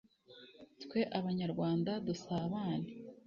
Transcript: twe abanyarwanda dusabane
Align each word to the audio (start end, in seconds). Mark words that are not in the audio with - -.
twe 0.83 0.99
abanyarwanda 1.19 1.91
dusabane 2.07 2.87